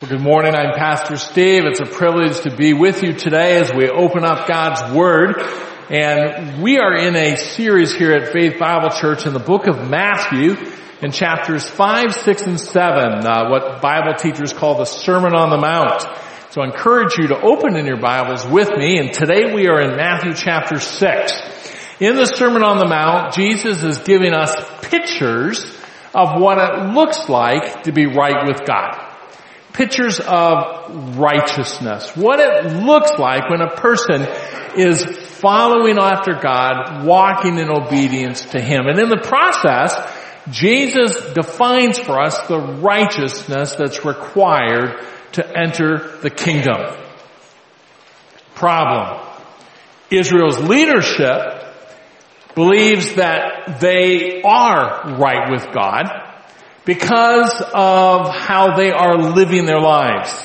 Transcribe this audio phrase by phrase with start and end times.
[0.00, 0.54] Well, good morning.
[0.54, 1.64] I'm Pastor Steve.
[1.64, 5.42] It's a privilege to be with you today as we open up God's Word.
[5.90, 9.90] And we are in a series here at Faith Bible Church in the book of
[9.90, 10.54] Matthew
[11.02, 15.58] in chapters 5, 6, and 7, uh, what Bible teachers call the Sermon on the
[15.58, 16.02] Mount.
[16.52, 18.98] So I encourage you to open in your Bibles with me.
[18.98, 21.32] And today we are in Matthew chapter 6.
[21.98, 25.64] In the Sermon on the Mount, Jesus is giving us pictures
[26.14, 29.07] of what it looks like to be right with God
[29.78, 32.10] pictures of righteousness.
[32.16, 34.26] What it looks like when a person
[34.76, 38.88] is following after God, walking in obedience to Him.
[38.88, 39.94] And in the process,
[40.50, 45.00] Jesus defines for us the righteousness that's required
[45.32, 46.96] to enter the kingdom.
[48.56, 49.24] Problem.
[50.10, 51.64] Israel's leadership
[52.56, 56.27] believes that they are right with God
[56.88, 60.42] because of how they are living their lives.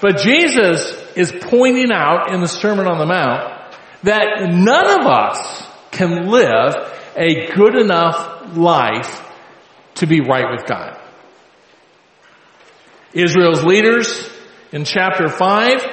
[0.00, 3.52] But Jesus is pointing out in the Sermon on the Mount
[4.04, 6.76] that none of us can live
[7.16, 9.28] a good enough life
[9.96, 10.96] to be right with God.
[13.12, 14.30] Israel's leaders
[14.70, 15.84] in chapter 5,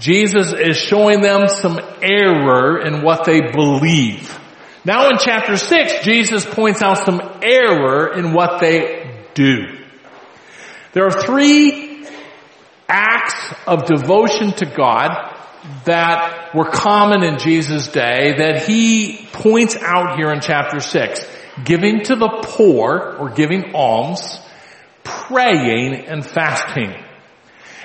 [0.00, 4.40] Jesus is showing them some error in what they believe.
[4.84, 9.03] Now in chapter 6, Jesus points out some error in what they
[9.34, 9.66] do.
[10.92, 12.06] There are three
[12.88, 15.10] acts of devotion to God
[15.84, 21.26] that were common in Jesus' day that he points out here in chapter 6.
[21.64, 24.38] Giving to the poor or giving alms,
[25.02, 26.94] praying and fasting.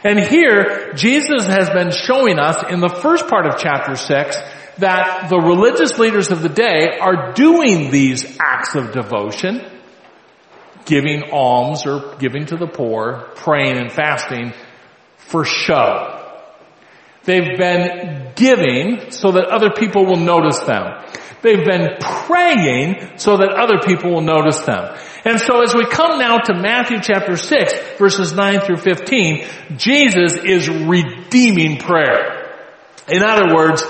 [0.03, 4.38] And here, Jesus has been showing us in the first part of chapter 6
[4.77, 9.61] that the religious leaders of the day are doing these acts of devotion
[10.90, 14.52] giving alms or giving to the poor, praying and fasting
[15.18, 16.16] for show.
[17.26, 21.06] They've been giving so that other people will notice them.
[21.44, 24.98] They've been praying so that other people will notice them.
[25.26, 29.45] And so as we come now to Matthew chapter 6 verses 9 through 15,
[29.77, 32.52] Jesus is redeeming prayer.
[33.08, 33.83] In other words,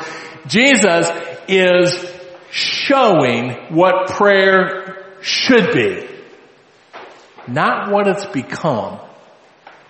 [0.47, 1.09] Jesus
[1.47, 2.05] is
[2.51, 6.08] showing what prayer should be
[7.51, 8.99] not what it's become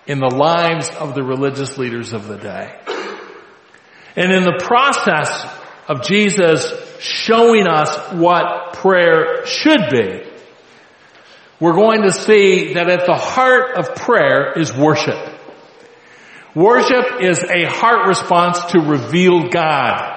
[0.07, 2.75] in the lives of the religious leaders of the day.
[4.15, 5.45] And in the process
[5.87, 10.23] of Jesus showing us what prayer should be,
[11.59, 15.35] we're going to see that at the heart of prayer is worship.
[16.55, 20.15] Worship is a heart response to reveal God.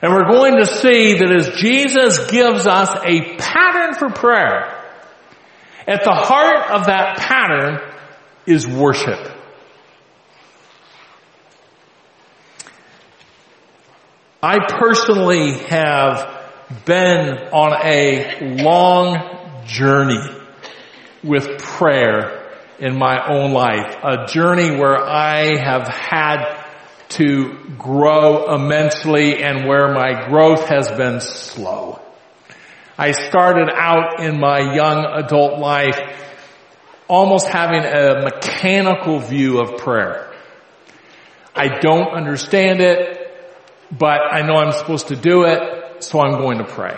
[0.00, 4.73] And we're going to see that as Jesus gives us a pattern for prayer,
[5.86, 7.80] at the heart of that pattern
[8.46, 9.30] is worship.
[14.42, 16.44] I personally have
[16.84, 20.20] been on a long journey
[21.22, 23.96] with prayer in my own life.
[24.02, 26.62] A journey where I have had
[27.10, 32.03] to grow immensely and where my growth has been slow.
[32.96, 35.98] I started out in my young adult life
[37.08, 40.32] almost having a mechanical view of prayer.
[41.56, 43.18] I don't understand it,
[43.90, 46.96] but I know I'm supposed to do it, so I'm going to pray.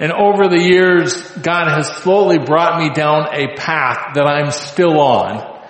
[0.00, 4.98] And over the years, God has slowly brought me down a path that I'm still
[4.98, 5.62] on,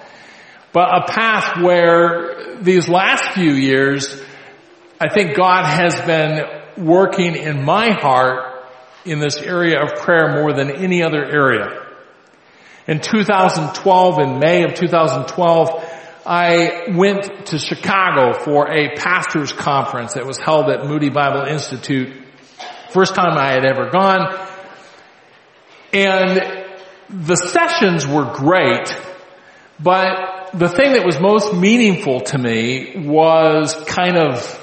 [0.72, 4.20] but a path where these last few years,
[5.00, 6.44] I think God has been
[6.78, 8.64] working in my heart
[9.04, 11.86] in this area of prayer more than any other area.
[12.86, 15.92] In 2012, in May of 2012,
[16.24, 22.12] I went to Chicago for a pastor's conference that was held at Moody Bible Institute.
[22.90, 24.48] First time I had ever gone.
[25.92, 26.64] And
[27.08, 28.94] the sessions were great,
[29.78, 34.62] but the thing that was most meaningful to me was kind of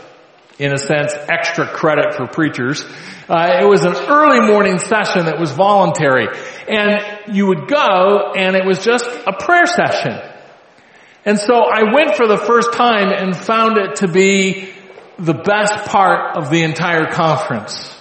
[0.60, 2.84] in a sense, extra credit for preachers.
[3.28, 6.28] Uh, it was an early morning session that was voluntary.
[6.68, 10.20] And you would go and it was just a prayer session.
[11.26, 14.70] And so I went for the first time and found it to be
[15.18, 17.98] the best part of the entire conference.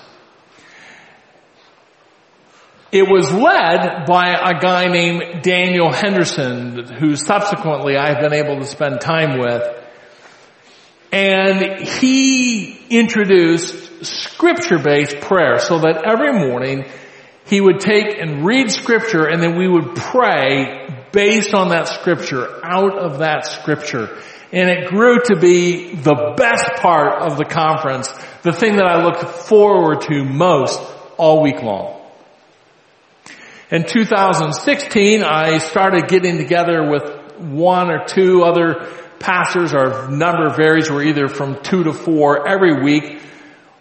[2.90, 8.66] It was led by a guy named Daniel Henderson, who subsequently I've been able to
[8.66, 9.81] spend time with.
[11.12, 16.87] And he introduced scripture-based prayer so that every morning
[17.44, 22.49] he would take and read scripture and then we would pray based on that scripture,
[22.64, 24.19] out of that scripture.
[24.53, 28.11] And it grew to be the best part of the conference,
[28.43, 30.81] the thing that I looked forward to most
[31.19, 32.00] all week long.
[33.70, 39.72] In 2016, I started getting together with one or two other pastors.
[39.72, 40.90] Our number varies.
[40.90, 43.22] We're either from two to four every week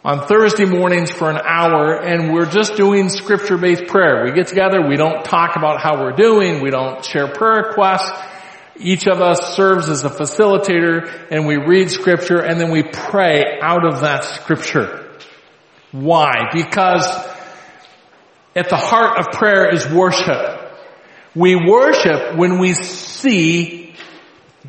[0.03, 4.23] on Thursday mornings for an hour and we're just doing scripture-based prayer.
[4.25, 8.11] We get together, we don't talk about how we're doing, we don't share prayer requests.
[8.77, 13.59] Each of us serves as a facilitator and we read scripture and then we pray
[13.61, 15.07] out of that scripture.
[15.91, 16.49] Why?
[16.51, 17.05] Because
[18.55, 20.57] at the heart of prayer is worship.
[21.35, 23.90] We worship when we see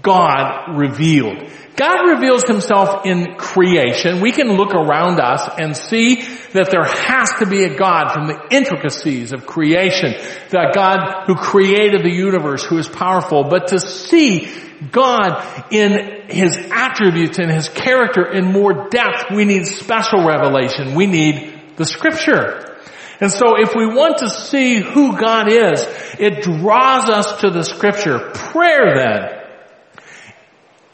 [0.01, 1.51] God revealed.
[1.77, 4.21] God reveals himself in creation.
[4.21, 6.23] We can look around us and see
[6.53, 10.15] that there has to be a God from the intricacies of creation.
[10.51, 13.45] That God who created the universe, who is powerful.
[13.45, 14.51] But to see
[14.91, 20.95] God in his attributes and his character in more depth, we need special revelation.
[20.95, 22.79] We need the scripture.
[23.21, 25.87] And so if we want to see who God is,
[26.19, 28.31] it draws us to the scripture.
[28.35, 29.42] Prayer then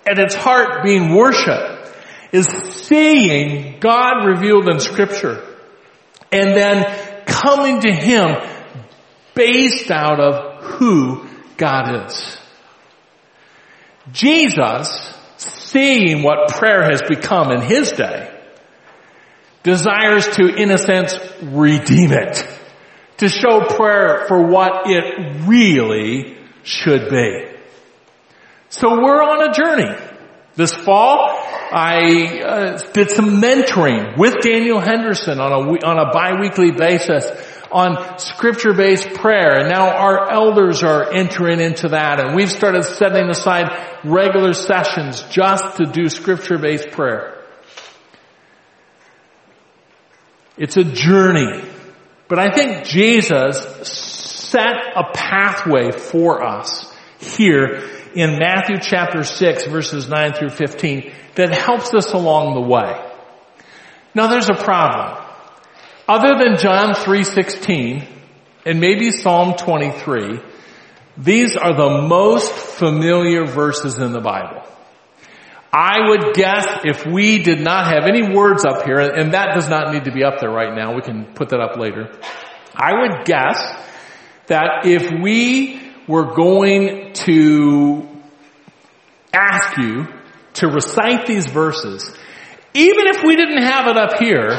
[0.09, 1.95] at its heart being worship
[2.33, 5.45] is seeing God revealed in scripture
[6.31, 8.37] and then coming to Him
[9.35, 11.27] based out of who
[11.57, 12.39] God is.
[14.13, 18.35] Jesus, seeing what prayer has become in His day,
[19.63, 22.47] desires to, in a sense, redeem it.
[23.19, 27.58] To show prayer for what it really should be.
[28.71, 29.97] So we're on a journey.
[30.55, 31.39] This fall,
[31.73, 37.25] I uh, did some mentoring with Daniel Henderson on a on a biweekly basis
[37.71, 43.29] on scripture-based prayer, and now our elders are entering into that, and we've started setting
[43.31, 47.43] aside regular sessions just to do scripture-based prayer.
[50.57, 51.63] It's a journey,
[52.29, 60.09] but I think Jesus set a pathway for us here in Matthew chapter 6 verses
[60.09, 63.01] 9 through 15 that helps us along the way.
[64.13, 65.25] Now there's a problem.
[66.09, 68.05] Other than John 3:16
[68.67, 70.41] and maybe Psalm 23,
[71.17, 74.65] these are the most familiar verses in the Bible.
[75.73, 79.69] I would guess if we did not have any words up here, and that does
[79.69, 82.11] not need to be up there right now, we can put that up later.
[82.75, 83.63] I would guess
[84.47, 88.09] that if we were going to
[89.33, 90.09] ask you
[90.55, 92.11] to recite these verses,
[92.75, 94.59] even if we didn't have it up here,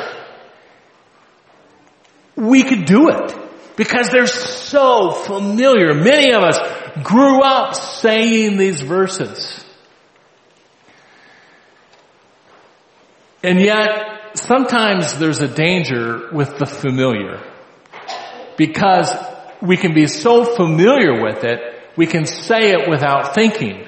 [2.35, 3.35] we could do it
[3.75, 5.93] because they're so familiar.
[5.93, 6.59] Many of us
[7.03, 9.65] grew up saying these verses.
[13.41, 17.41] And yet, sometimes there's a danger with the familiar
[18.57, 19.09] because
[19.61, 21.59] we can be so familiar with it,
[21.95, 23.87] we can say it without thinking.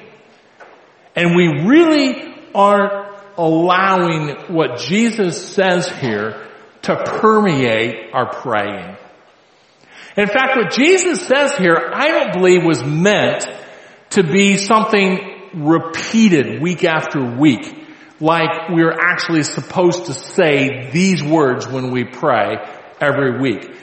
[1.14, 6.48] And we really aren't allowing what Jesus says here
[6.82, 8.96] to permeate our praying.
[10.16, 13.46] In fact, what Jesus says here, I don't believe was meant
[14.10, 15.18] to be something
[15.54, 17.86] repeated week after week,
[18.20, 22.56] like we're actually supposed to say these words when we pray
[23.00, 23.74] every week.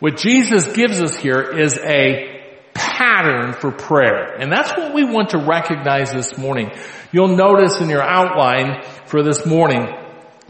[0.00, 2.38] What Jesus gives us here is a
[2.72, 4.36] pattern for prayer.
[4.38, 6.70] And that's what we want to recognize this morning.
[7.10, 9.88] You'll notice in your outline for this morning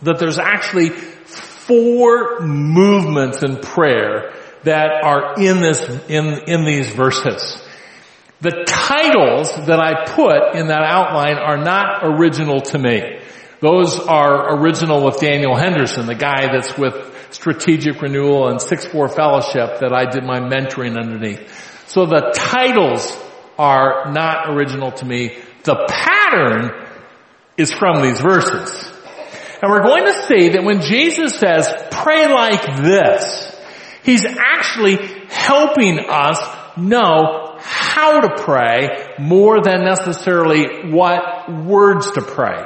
[0.03, 7.63] that there's actually four movements in prayer that are in this, in, in these verses.
[8.41, 13.21] The titles that I put in that outline are not original to me.
[13.61, 16.95] Those are original with Daniel Henderson, the guy that's with
[17.31, 21.87] Strategic Renewal and 6-4 Fellowship that I did my mentoring underneath.
[21.89, 23.17] So the titles
[23.59, 25.39] are not original to me.
[25.65, 26.71] The pattern
[27.57, 28.93] is from these verses.
[29.61, 33.57] And we're going to see that when Jesus says, pray like this,
[34.05, 34.97] He's actually
[35.29, 36.39] helping us
[36.79, 42.65] know how to pray more than necessarily what words to pray.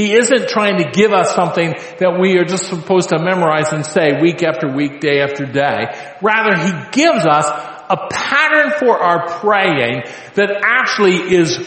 [0.00, 3.84] He isn't trying to give us something that we are just supposed to memorize and
[3.84, 5.94] say week after week, day after day.
[6.22, 10.04] Rather, He gives us a pattern for our praying
[10.36, 11.58] that actually is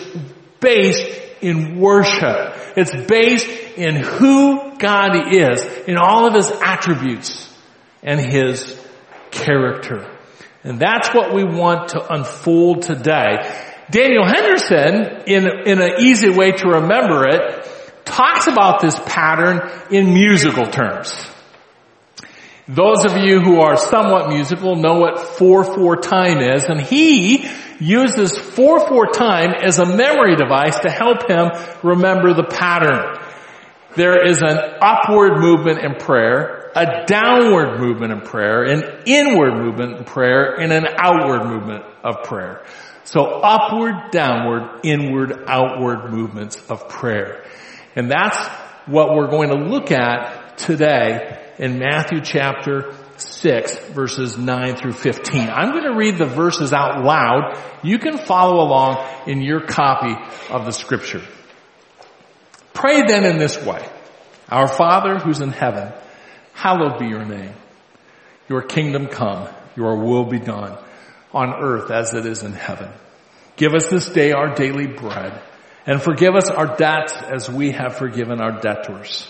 [0.60, 1.06] based
[1.42, 2.56] in worship.
[2.76, 3.48] It's based
[3.78, 7.54] in who God is, in all of His attributes
[8.02, 8.84] and His
[9.30, 10.10] character.
[10.64, 13.48] And that's what we want to unfold today.
[13.92, 17.70] Daniel Henderson, in, in an easy way to remember it,
[18.06, 21.14] talks about this pattern in musical terms.
[22.68, 27.46] Those of you who are somewhat musical know what 4-4 time is, and he
[27.80, 31.52] uses 4-4 time as a memory device to help him
[31.84, 33.20] remember the pattern.
[33.98, 39.98] There is an upward movement in prayer, a downward movement in prayer, an inward movement
[39.98, 42.64] in prayer, and an outward movement of prayer.
[43.04, 47.44] So upward, downward, inward, outward movements of prayer.
[47.96, 48.38] And that's
[48.88, 55.50] what we're going to look at today in Matthew chapter 6 verses 9 through 15.
[55.50, 57.60] I'm going to read the verses out loud.
[57.84, 60.16] You can follow along in your copy
[60.50, 61.24] of the scripture.
[62.74, 63.88] Pray then in this way.
[64.50, 65.94] Our Father who's in heaven,
[66.54, 67.54] hallowed be your name.
[68.50, 70.78] Your kingdom come, your will be done
[71.34, 72.92] on earth as it is in heaven.
[73.56, 75.42] Give us this day our daily bread
[75.86, 79.28] and forgive us our debts as we have forgiven our debtors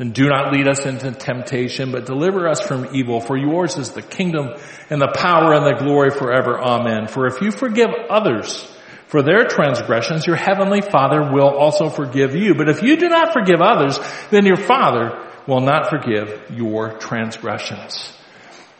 [0.00, 3.20] and do not lead us into temptation, but deliver us from evil.
[3.20, 4.54] For yours is the kingdom
[4.88, 6.58] and the power and the glory forever.
[6.58, 7.06] Amen.
[7.06, 8.66] For if you forgive others
[9.08, 12.54] for their transgressions, your heavenly Father will also forgive you.
[12.54, 13.98] But if you do not forgive others,
[14.30, 18.10] then your Father will not forgive your transgressions.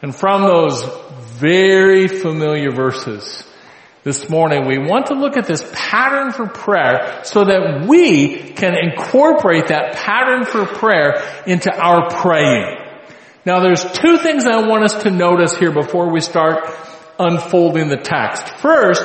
[0.01, 0.83] And from those
[1.39, 3.45] very familiar verses,
[4.03, 8.75] this morning, we want to look at this pattern for prayer so that we can
[8.75, 12.79] incorporate that pattern for prayer into our praying.
[13.45, 16.65] Now there's two things I want us to notice here before we start
[17.19, 18.49] unfolding the text.
[18.59, 19.05] First,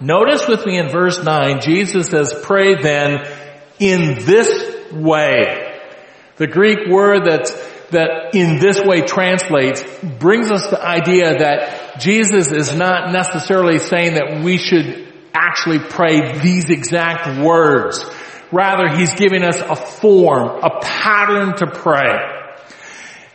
[0.00, 3.26] notice with me in verse 9, Jesus says, pray then
[3.78, 5.80] in this way.
[6.36, 7.52] The Greek word that's
[7.90, 9.84] that in this way translates
[10.18, 16.38] brings us the idea that Jesus is not necessarily saying that we should actually pray
[16.38, 18.04] these exact words.
[18.52, 22.39] Rather, he's giving us a form, a pattern to pray.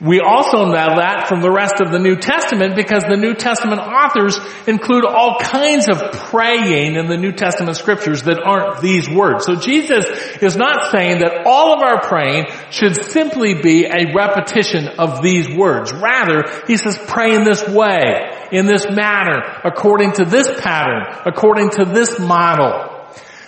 [0.02, 3.80] We also know that from the rest of the New Testament because the New Testament
[3.80, 4.38] authors
[4.68, 9.46] include all kinds of praying in the New Testament scriptures that aren't these words.
[9.46, 10.06] So Jesus
[10.42, 15.48] is not saying that all of our praying should simply be a repetition of these
[15.56, 15.94] words.
[15.94, 21.70] Rather, he says pray in this way, in this manner, according to this pattern, according
[21.70, 22.92] to this model.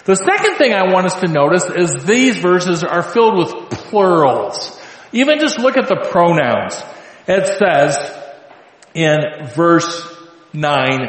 [0.06, 4.82] The second thing I want us to notice is these verses are filled with plurals.
[5.12, 6.82] Even just look at the pronouns.
[7.28, 7.98] It says
[8.94, 10.16] in verse
[10.54, 11.00] 9,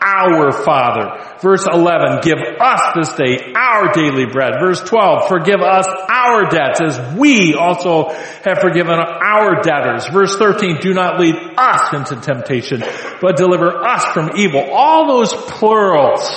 [0.00, 1.24] our Father.
[1.40, 4.54] Verse 11, give us this day our daily bread.
[4.60, 8.08] Verse 12, forgive us our debts as we also
[8.44, 10.06] have forgiven our debtors.
[10.08, 12.82] Verse 13, do not lead us into temptation,
[13.20, 14.68] but deliver us from evil.
[14.70, 16.28] All those plurals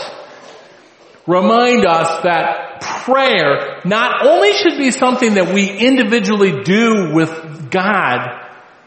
[1.28, 8.42] remind us that prayer not only should be something that we individually do with God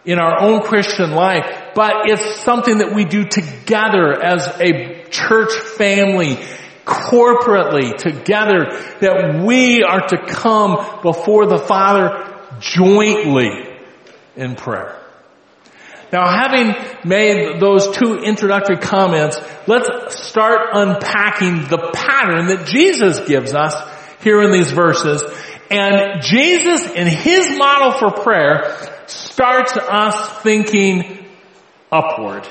[0.05, 5.53] in our own Christian life, but it's something that we do together as a church
[5.53, 6.37] family,
[6.85, 8.67] corporately together,
[9.01, 13.51] that we are to come before the Father jointly
[14.37, 15.04] in prayer.
[16.13, 23.53] Now having made those two introductory comments, let's start unpacking the pattern that Jesus gives
[23.55, 23.75] us
[24.23, 25.23] here in these verses.
[25.71, 31.27] And Jesus in His model for prayer starts us thinking
[31.91, 32.47] upward.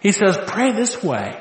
[0.00, 1.38] He says, pray this way.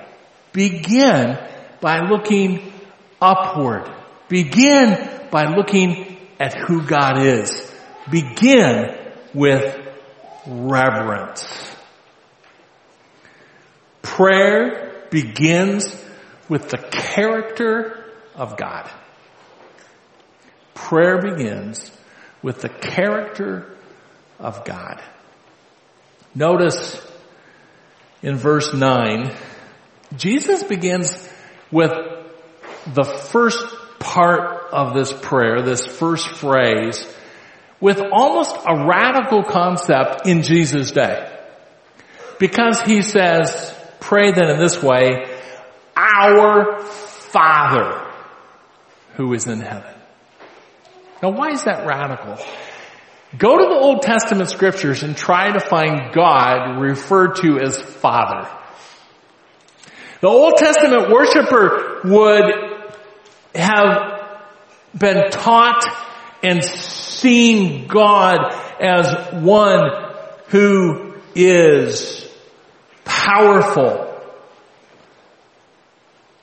[0.52, 1.38] Begin
[1.80, 2.74] by looking
[3.22, 3.90] upward.
[4.28, 7.72] Begin by looking at who God is.
[8.10, 8.98] Begin
[9.34, 9.78] with
[10.50, 11.48] reverence.
[14.02, 15.86] Prayer begins
[16.50, 18.04] with the character
[18.36, 18.90] of God.
[20.74, 21.92] Prayer begins
[22.42, 23.78] with the character
[24.40, 25.02] of God.
[26.34, 27.00] Notice
[28.22, 29.36] in verse 9,
[30.16, 31.30] Jesus begins
[31.72, 31.92] with
[32.88, 33.60] the first
[34.00, 37.06] part of this prayer, this first phrase,
[37.82, 41.36] with almost a radical concept in Jesus' day.
[42.40, 45.26] Because he says, pray then in this way,
[45.96, 48.06] our Father
[49.16, 49.94] who is in heaven.
[51.22, 52.38] Now why is that radical?
[53.38, 58.50] Go to the Old Testament scriptures and try to find God referred to as Father.
[60.22, 62.46] The Old Testament worshiper would
[63.54, 64.40] have
[64.98, 65.86] been taught
[66.42, 66.64] and
[67.20, 69.90] seeing God as one
[70.48, 72.28] who is
[73.06, 74.06] powerful,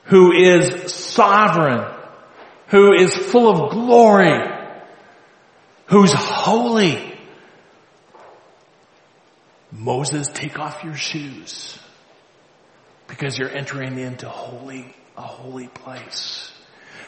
[0.05, 1.85] who is sovereign,
[2.69, 4.41] who is full of glory,
[5.87, 7.19] who's holy.
[9.73, 11.79] Moses, take off your shoes
[13.09, 16.53] because you're entering into holy, a holy place.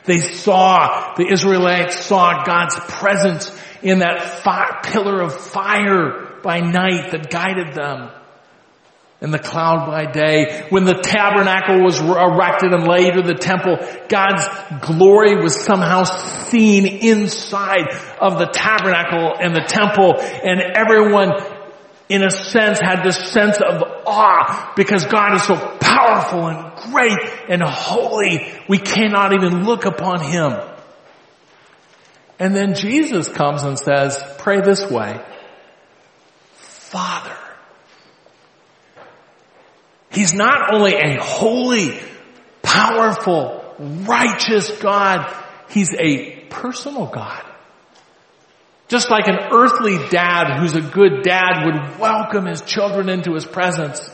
[0.09, 7.13] They saw, the Israelites saw God's presence in that fire, pillar of fire by night
[7.13, 8.11] that guided them
[9.21, 10.67] and the cloud by day.
[10.71, 13.77] When the tabernacle was erected and later the temple,
[14.09, 14.45] God's
[14.87, 17.89] glory was somehow seen inside
[18.21, 21.33] of the tabernacle and the temple and everyone
[22.09, 27.19] in a sense had this sense of awe because God is so powerful and great
[27.49, 28.53] and holy.
[28.69, 30.53] We cannot even look upon Him.
[32.39, 35.21] And then Jesus comes and says, pray this way.
[36.55, 37.37] Father.
[40.11, 41.99] He's not only a holy,
[42.63, 45.35] powerful, righteous God,
[45.69, 47.45] He's a personal God.
[48.89, 53.45] Just like an earthly dad who's a good dad would welcome his children into his
[53.45, 54.09] presence,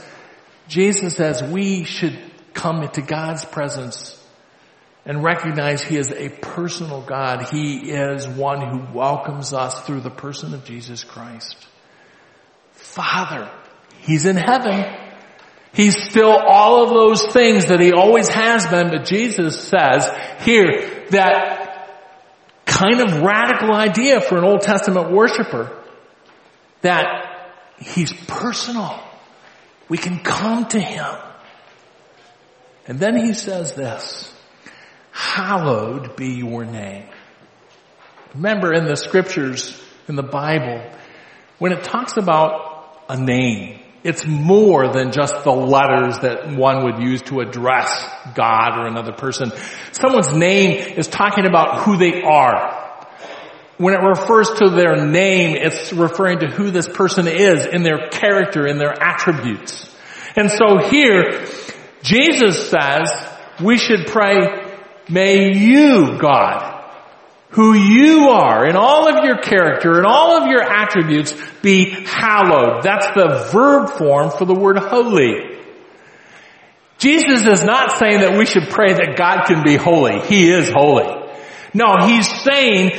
[0.69, 2.19] Jesus says we should
[2.54, 4.21] come into God's presence
[5.07, 7.49] and recognize He is a personal God.
[7.50, 11.57] He is one who welcomes us through the person of Jesus Christ.
[12.73, 13.50] Father,
[13.99, 14.85] He's in heaven.
[15.73, 20.11] He's still all of those things that He always has been, but Jesus says
[20.43, 21.54] here that
[22.75, 25.71] kind of radical idea for an Old Testament worshiper
[26.83, 27.07] that
[27.78, 29.00] He's personal.
[29.88, 31.14] We can come to Him.
[32.87, 34.33] And then He says this,
[35.12, 37.07] hallowed be your name.
[38.35, 40.85] Remember in the scriptures, in the Bible,
[41.59, 47.03] when it talks about a name, it's more than just the letters that one would
[47.03, 49.51] use to address God or another person.
[49.93, 52.83] Someone's name is talking about who they are.
[53.79, 58.09] When it refers to their name, it's referring to who this person is in their
[58.11, 59.90] character, in their attributes.
[60.37, 61.47] And so here,
[62.03, 63.11] Jesus says
[63.62, 64.71] we should pray
[65.09, 66.74] May you, God,
[67.55, 72.83] who you are in all of your character and all of your attributes be hallowed.
[72.83, 75.55] That's the verb form for the word holy.
[76.99, 80.21] Jesus is not saying that we should pray that God can be holy.
[80.21, 81.07] He is holy.
[81.73, 82.90] No, he's saying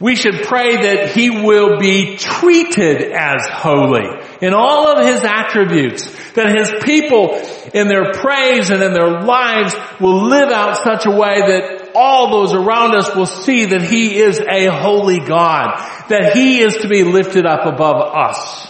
[0.00, 4.08] we should pray that he will be treated as holy
[4.40, 7.34] in all of his attributes, that his people
[7.74, 12.30] in their praise and in their lives will live out such a way that all
[12.30, 15.76] those around us will see that he is a holy God,
[16.08, 18.68] that he is to be lifted up above us.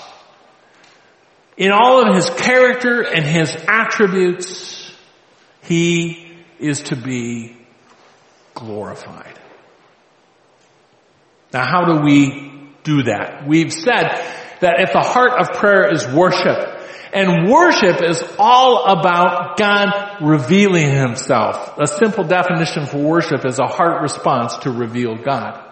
[1.56, 4.92] In all of his character and his attributes,
[5.62, 7.56] he is to be
[8.54, 9.38] glorified.
[11.52, 13.46] Now how do we do that?
[13.46, 14.08] We've said
[14.60, 16.71] that if the heart of prayer is worship,
[17.12, 21.78] and worship is all about God revealing himself.
[21.78, 25.62] A simple definition for worship is a heart response to reveal God.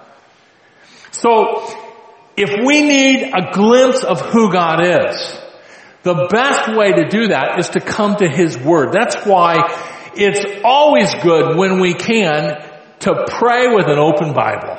[1.12, 1.66] So,
[2.36, 5.40] if we need a glimpse of who God is,
[6.02, 8.92] the best way to do that is to come to His Word.
[8.92, 12.66] That's why it's always good when we can
[13.00, 14.76] to pray with an open Bible.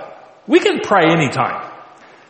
[0.48, 1.71] We can pray anytime.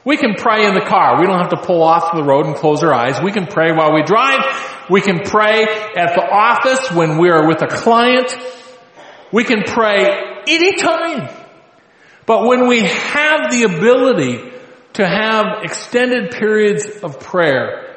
[0.03, 1.19] We can pray in the car.
[1.19, 3.21] We don't have to pull off the road and close our eyes.
[3.21, 4.39] We can pray while we drive.
[4.89, 8.35] We can pray at the office when we are with a client.
[9.31, 11.29] We can pray anytime.
[12.25, 14.51] But when we have the ability
[14.93, 17.95] to have extended periods of prayer,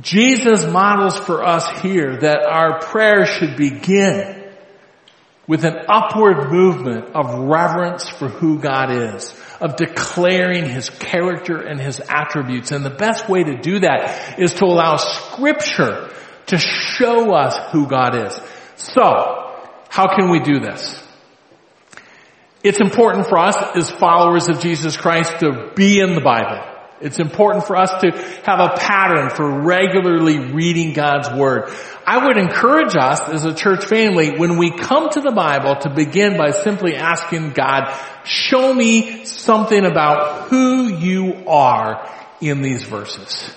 [0.00, 4.41] Jesus models for us here that our prayer should begin
[5.46, 11.80] with an upward movement of reverence for who God is, of declaring His character and
[11.80, 12.70] His attributes.
[12.70, 16.10] And the best way to do that is to allow scripture
[16.46, 18.38] to show us who God is.
[18.76, 21.02] So, how can we do this?
[22.62, 26.71] It's important for us as followers of Jesus Christ to be in the Bible.
[27.02, 28.10] It's important for us to
[28.44, 31.70] have a pattern for regularly reading God's Word.
[32.06, 35.90] I would encourage us as a church family when we come to the Bible to
[35.90, 37.92] begin by simply asking God,
[38.24, 42.08] show me something about who you are
[42.40, 43.54] in these verses.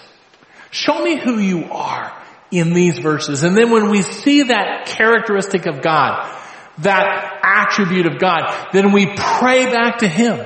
[0.71, 3.43] Show me who you are in these verses.
[3.43, 6.31] And then when we see that characteristic of God,
[6.79, 10.45] that attribute of God, then we pray back to Him.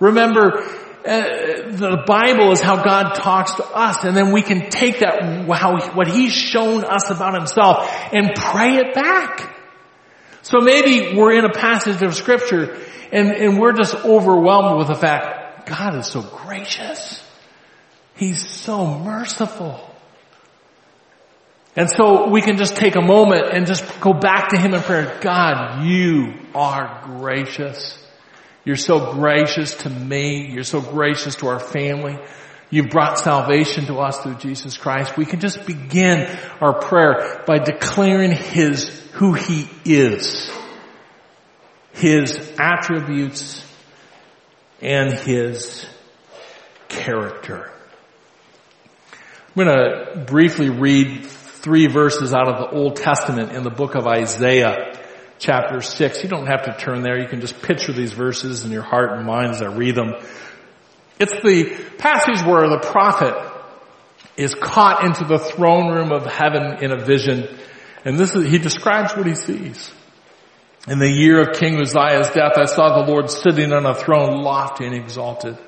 [0.00, 0.62] Remember,
[1.06, 5.22] Uh, the Bible is how God talks to us and then we can take that,
[5.54, 9.56] how, what He's shown us about Himself and pray it back.
[10.42, 12.76] So maybe we're in a passage of scripture
[13.12, 17.22] and, and we're just overwhelmed with the fact God is so gracious.
[18.16, 19.80] He's so merciful.
[21.76, 24.80] And so we can just take a moment and just go back to Him in
[24.80, 25.18] prayer.
[25.20, 28.02] God, you are gracious.
[28.66, 30.50] You're so gracious to me.
[30.50, 32.18] You're so gracious to our family.
[32.68, 35.16] You've brought salvation to us through Jesus Christ.
[35.16, 40.50] We can just begin our prayer by declaring His who He is,
[41.92, 43.64] His attributes,
[44.82, 45.86] and His
[46.88, 47.70] character.
[49.56, 53.94] I'm going to briefly read three verses out of the Old Testament in the book
[53.94, 54.92] of Isaiah,
[55.38, 56.22] chapter 6.
[56.22, 57.18] You don't have to turn there.
[57.18, 60.14] You can just picture these verses in your heart and mind as I read them.
[61.18, 63.34] It's the passage where the prophet
[64.36, 67.48] is caught into the throne room of heaven in a vision
[68.06, 69.90] and this is, he describes what he sees.
[70.86, 74.44] In the year of King Uzziah's death, I saw the Lord sitting on a throne
[74.44, 75.58] lofty and exalted.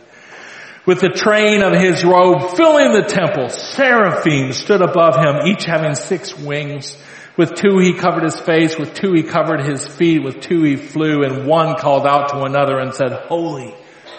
[0.87, 5.97] With the train of his robe filling the temple, seraphim stood above him, each having
[5.97, 6.97] six wings.
[7.39, 10.75] With two he covered his face, with two he covered his feet, with two he
[10.75, 13.73] flew, and one called out to another and said, Holy,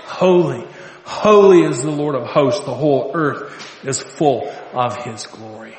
[0.05, 0.65] holy,
[1.03, 2.63] holy is the Lord of hosts.
[2.63, 5.77] The whole earth is full of his glory.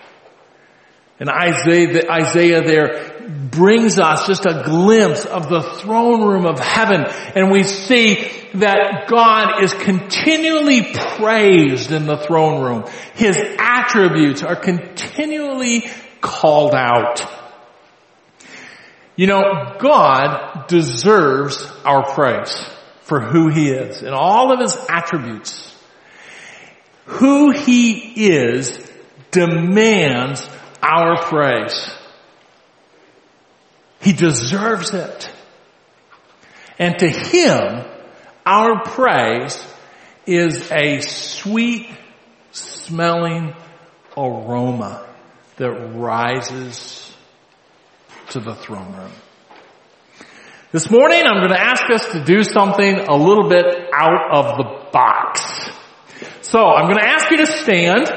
[1.18, 7.05] And Isaiah, Isaiah there brings us just a glimpse of the throne room of heaven
[7.35, 12.85] and we see that God is continually praised in the throne room.
[13.14, 15.85] His attributes are continually
[16.20, 17.24] called out.
[19.16, 22.54] You know, God deserves our praise
[23.02, 25.66] for who He is and all of His attributes.
[27.06, 28.90] Who He is
[29.30, 30.48] demands
[30.83, 31.90] our praise.
[34.00, 35.30] He deserves it.
[36.78, 37.85] And to Him,
[38.46, 39.62] our praise
[40.26, 41.90] is a sweet
[42.52, 43.54] smelling
[44.16, 45.10] aroma
[45.61, 47.14] that rises
[48.31, 49.12] to the throne room.
[50.73, 54.57] This morning I'm going to ask us to do something a little bit out of
[54.57, 55.68] the box.
[56.40, 58.09] So I'm going to ask you to stand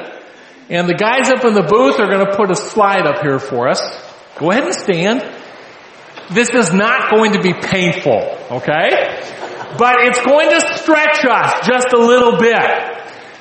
[0.69, 3.39] and the guys up in the booth are going to put a slide up here
[3.39, 3.81] for us.
[4.37, 5.19] Go ahead and stand.
[6.31, 9.19] This is not going to be painful, okay?
[9.77, 12.92] But it's going to stretch us just a little bit.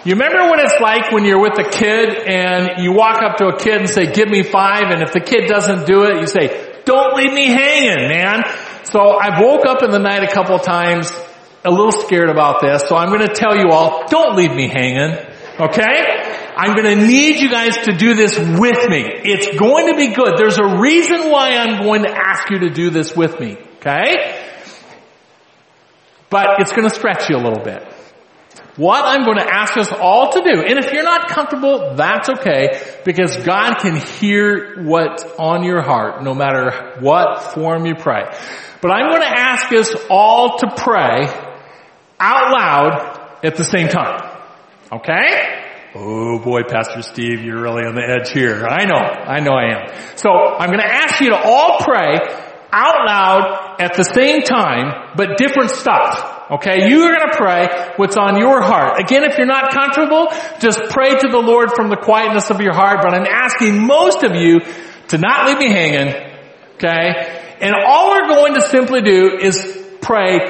[0.05, 3.47] You remember what it's like when you're with a kid and you walk up to
[3.47, 6.27] a kid and say, give me five, and if the kid doesn't do it, you
[6.27, 8.43] say, don't leave me hanging, man.
[8.83, 11.13] So I woke up in the night a couple times,
[11.65, 15.17] a little scared about this, so I'm gonna tell you all, don't leave me hanging,
[15.61, 16.33] okay?
[16.55, 19.05] I'm going to need you guys to do this with me.
[19.25, 20.35] It's going to be good.
[20.37, 23.57] There's a reason why I'm going to ask you to do this with me.
[23.77, 24.39] Okay?
[26.29, 27.92] But it's going to stretch you a little bit.
[28.77, 32.31] What I'm going to ask us all to do, and if you're not comfortable, that's
[32.31, 38.25] okay, because God can hear what's on your heart, no matter what form you pray.
[38.81, 41.27] But I'm going to ask us all to pray
[42.19, 44.39] out loud at the same time.
[44.91, 45.63] Okay?
[45.95, 48.65] Oh boy, Pastor Steve, you're really on the edge here.
[48.65, 50.17] I know, I know I am.
[50.17, 52.17] So I'm going to ask you to all pray
[52.73, 56.42] out loud at the same time, but different stuff.
[56.53, 59.01] Okay, you are going to pray what's on your heart.
[59.01, 60.29] Again, if you're not comfortable,
[60.61, 64.23] just pray to the Lord from the quietness of your heart, but I'm asking most
[64.23, 64.61] of you
[65.09, 66.15] to not leave me hanging.
[66.75, 67.57] Okay?
[67.59, 70.41] And all we're going to simply do is pray,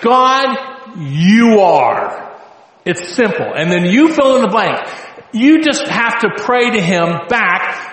[0.00, 2.38] God, you are.
[2.86, 3.52] It's simple.
[3.54, 4.78] And then you fill in the blank.
[5.34, 7.89] You just have to pray to Him back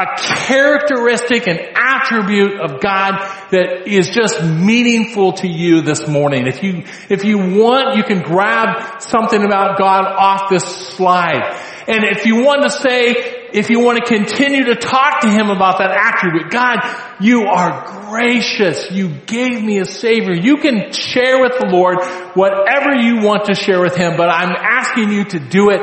[0.00, 6.46] a characteristic and attribute of God that is just meaningful to you this morning.
[6.46, 11.42] If you, if you want, you can grab something about God off this slide.
[11.86, 15.50] And if you want to say, if you want to continue to talk to Him
[15.50, 16.78] about that attribute, God,
[17.20, 18.90] you are gracious.
[18.90, 20.32] You gave me a Savior.
[20.32, 21.98] You can share with the Lord
[22.34, 25.80] whatever you want to share with Him, but I'm asking you to do it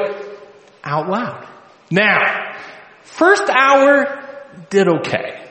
[0.83, 1.47] out loud.
[1.91, 2.46] Now,
[3.17, 4.23] first hour
[4.69, 5.43] did okay.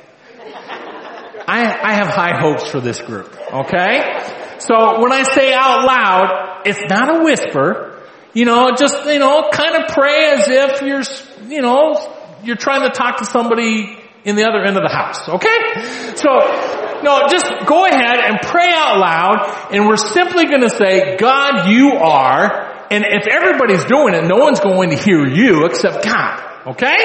[1.49, 4.57] I, I have high hopes for this group, okay?
[4.59, 8.03] So when I say out loud, it's not a whisper.
[8.35, 11.03] You know, just, you know, kind of pray as if you're,
[11.49, 11.95] you know,
[12.43, 16.15] you're trying to talk to somebody in the other end of the house, okay?
[16.17, 21.71] So, no, just go ahead and pray out loud and we're simply gonna say, God,
[21.71, 26.69] you are And if everybody's doing it, no one's going to hear you except God.
[26.69, 26.97] Okay?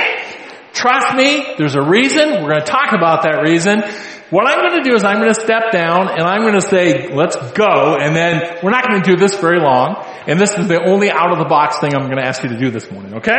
[0.73, 2.41] Trust me, there's a reason.
[2.41, 3.83] We're going to talk about that reason.
[4.29, 6.61] What I'm going to do is I'm going to step down and I'm going to
[6.61, 7.97] say, let's go.
[7.97, 10.05] And then we're not going to do this very long.
[10.25, 12.49] And this is the only out of the box thing I'm going to ask you
[12.49, 13.15] to do this morning.
[13.15, 13.35] Okay?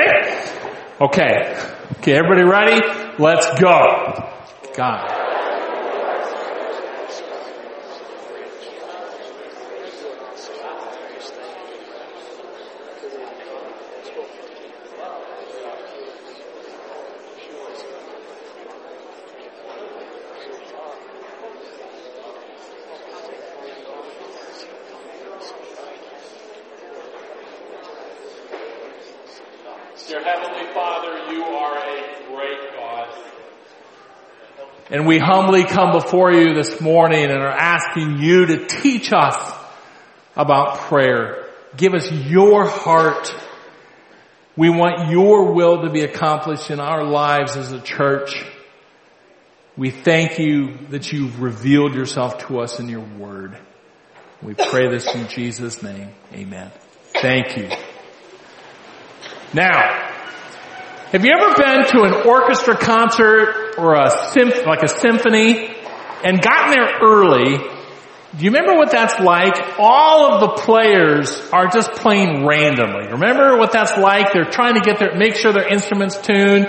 [1.00, 1.56] Okay.
[1.98, 2.80] Okay, everybody ready?
[3.18, 4.28] Let's go.
[4.74, 5.22] God.
[30.08, 33.08] Dear Heavenly Father, you are a great God.
[34.92, 39.58] And we humbly come before you this morning and are asking you to teach us
[40.36, 41.48] about prayer.
[41.74, 43.34] Give us your heart.
[44.54, 48.44] We want your will to be accomplished in our lives as a church.
[49.78, 53.56] We thank you that you've revealed yourself to us in your word.
[54.42, 56.10] We pray this in Jesus' name.
[56.34, 56.70] Amen.
[57.14, 57.70] Thank you.
[59.54, 60.11] Now,
[61.12, 65.68] have you ever been to an orchestra concert or a symph- like a symphony
[66.24, 67.58] and gotten there early?
[67.58, 69.78] Do you remember what that's like?
[69.78, 73.12] All of the players are just playing randomly.
[73.12, 74.32] Remember what that's like?
[74.32, 76.68] They're trying to get their, make sure their instruments tuned.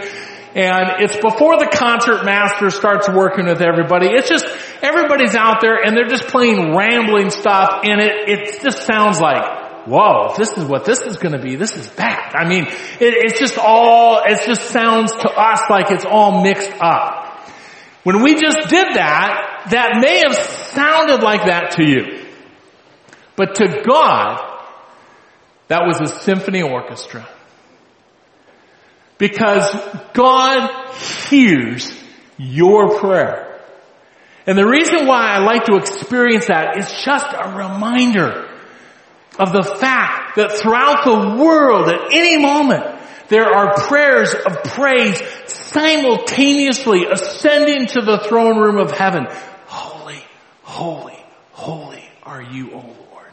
[0.56, 4.08] And it's before the concert master starts working with everybody.
[4.08, 4.46] It's just,
[4.82, 9.63] everybody's out there and they're just playing rambling stuff and it, it just sounds like
[9.86, 12.34] whoa, if this is what this is to be, this is bad.
[12.36, 16.74] I mean, it, it's just all, it just sounds to us like it's all mixed
[16.82, 17.50] up.
[18.04, 22.26] When we just did that, that may have sounded like that to you.
[23.36, 24.40] But to God,
[25.70, 27.28] that was a symphony orchestra.
[29.18, 29.74] Because
[30.14, 30.94] God
[31.30, 31.98] hears
[32.38, 33.62] your prayer.
[34.46, 38.53] And the reason why I like to experience that is just a reminder
[39.40, 42.84] of the fact that throughout the world at any moment
[43.30, 49.26] there are prayers of praise simultaneously ascending to the throne room of heaven.
[49.66, 50.24] Holy,
[50.62, 51.18] holy,
[51.52, 53.32] holy are you, O Lord.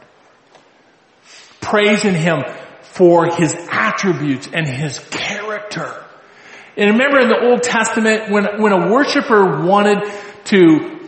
[1.59, 2.43] Praising Him
[2.81, 6.03] for His attributes and His character.
[6.77, 10.09] And remember in the Old Testament when, when a worshiper wanted
[10.45, 11.00] to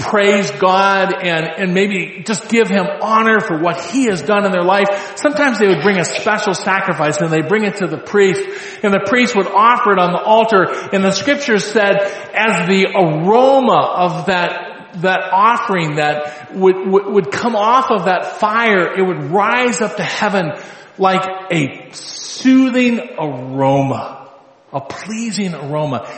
[0.00, 4.52] praise God and, and maybe just give Him honor for what He has done in
[4.52, 5.16] their life.
[5.16, 8.42] Sometimes they would bring a special sacrifice and they bring it to the priest
[8.82, 12.00] and the priest would offer it on the altar and the scriptures said
[12.34, 14.66] as the aroma of that
[15.02, 19.96] that offering that would, would, would come off of that fire, it would rise up
[19.96, 20.50] to heaven
[20.98, 24.30] like a soothing aroma,
[24.72, 26.10] a pleasing aroma.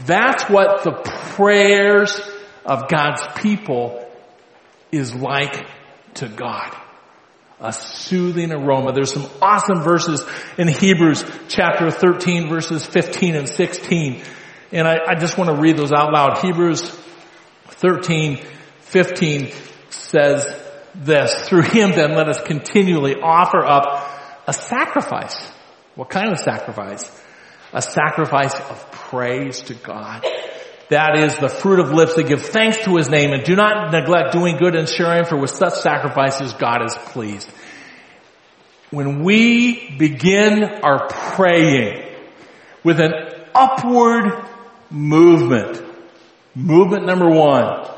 [0.00, 0.92] That's what the
[1.34, 2.18] prayers
[2.64, 4.08] of God's people
[4.90, 5.66] is like
[6.14, 6.76] to God.
[7.60, 8.92] A soothing aroma.
[8.92, 10.24] There's some awesome verses
[10.58, 14.22] in Hebrews chapter 13 verses 15 and 16.
[14.72, 16.38] And I, I just want to read those out loud.
[16.38, 16.82] Hebrews
[17.66, 18.38] 13,
[18.80, 19.52] 15
[19.90, 20.46] says
[20.94, 24.08] this, through him then let us continually offer up
[24.46, 25.50] a sacrifice.
[25.94, 27.10] What kind of sacrifice?
[27.72, 30.26] A sacrifice of praise to God.
[30.92, 33.92] That is the fruit of lips that give thanks to his name and do not
[33.92, 37.50] neglect doing good and sharing for with such sacrifices God is pleased.
[38.90, 42.14] When we begin our praying
[42.84, 43.14] with an
[43.54, 44.46] upward
[44.90, 45.82] movement,
[46.54, 47.88] movement number one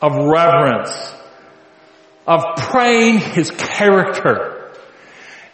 [0.00, 1.12] of reverence,
[2.24, 4.72] of praying his character,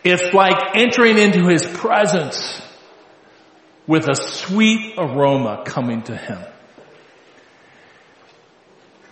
[0.05, 2.61] it's like entering into his presence
[3.87, 6.39] with a sweet aroma coming to him.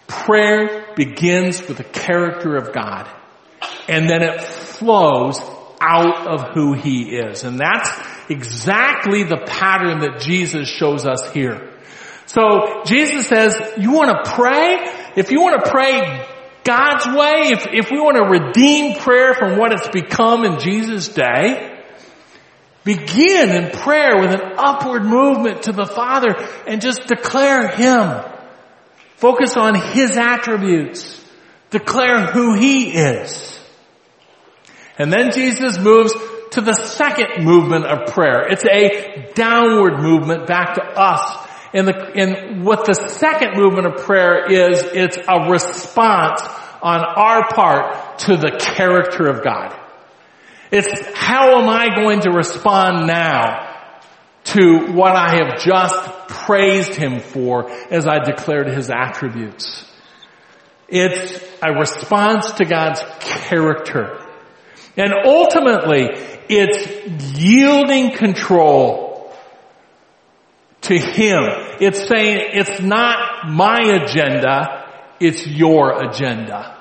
[0.06, 3.08] Prayer begins with the character of God
[3.88, 5.40] and then it flows
[5.80, 7.44] out of who he is.
[7.44, 7.90] And that's
[8.28, 11.72] exactly the pattern that Jesus shows us here.
[12.26, 14.76] So Jesus says, you want to pray?
[15.16, 16.26] If you want to pray
[16.62, 21.08] God's way, if, if we want to redeem prayer from what it's become in Jesus'
[21.08, 21.69] day,
[22.84, 26.34] Begin in prayer with an upward movement to the Father
[26.66, 28.24] and just declare Him.
[29.16, 31.22] Focus on His attributes.
[31.68, 33.60] Declare who He is.
[34.98, 36.14] And then Jesus moves
[36.52, 38.48] to the second movement of prayer.
[38.50, 41.48] It's a downward movement back to us.
[41.72, 46.42] And, the, and what the second movement of prayer is, it's a response
[46.82, 49.79] on our part to the character of God.
[50.70, 53.70] It's how am I going to respond now
[54.44, 59.86] to what I have just praised Him for as I declared His attributes.
[60.88, 64.18] It's a response to God's character.
[64.96, 66.08] And ultimately,
[66.48, 69.32] it's yielding control
[70.82, 71.44] to Him.
[71.80, 74.88] It's saying it's not my agenda,
[75.20, 76.79] it's your agenda.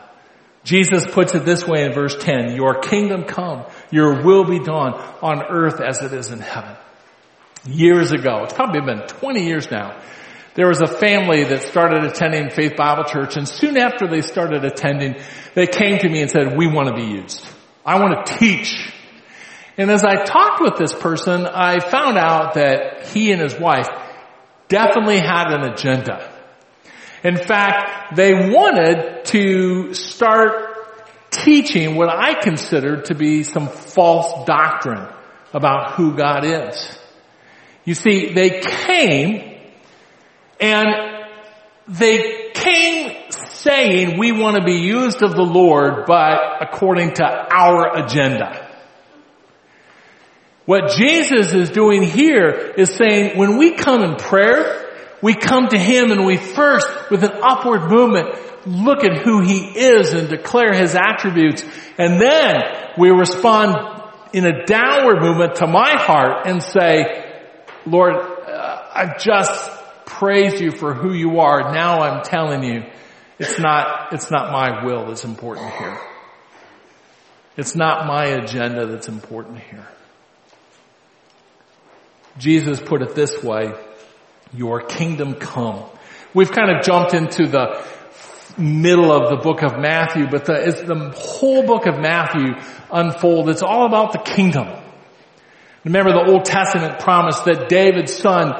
[0.69, 4.93] Jesus puts it this way in verse 10, your kingdom come, your will be done
[5.19, 6.77] on earth as it is in heaven.
[7.65, 9.99] Years ago, it's probably been 20 years now,
[10.53, 14.63] there was a family that started attending Faith Bible Church and soon after they started
[14.63, 15.15] attending,
[15.55, 17.43] they came to me and said, we want to be used.
[17.83, 18.93] I want to teach.
[19.75, 23.87] And as I talked with this person, I found out that he and his wife
[24.67, 26.38] definitely had an agenda.
[27.23, 35.07] In fact, they wanted to start teaching what I considered to be some false doctrine
[35.53, 36.97] about who God is.
[37.85, 39.59] You see, they came
[40.59, 40.87] and
[41.87, 47.97] they came saying we want to be used of the Lord, but according to our
[47.97, 48.67] agenda.
[50.65, 54.88] What Jesus is doing here is saying when we come in prayer,
[55.21, 58.27] we come to Him and we first, with an upward movement,
[58.65, 61.63] look at who He is and declare His attributes.
[61.97, 62.61] And then
[62.97, 63.75] we respond
[64.33, 67.25] in a downward movement to my heart and say,
[67.85, 69.71] Lord, uh, I've just
[70.05, 71.73] praised you for who you are.
[71.73, 72.83] Now I'm telling you,
[73.39, 75.97] it's not, it's not my will that's important here.
[77.57, 79.87] It's not my agenda that's important here.
[82.37, 83.73] Jesus put it this way,
[84.53, 85.85] your kingdom come.
[86.33, 87.85] We've kind of jumped into the
[88.57, 92.53] middle of the book of Matthew, but the, as the whole book of Matthew
[92.91, 94.67] unfolds, it's all about the kingdom.
[95.83, 98.53] Remember the Old Testament promised that David's son,